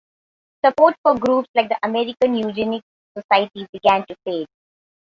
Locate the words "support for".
0.65-1.15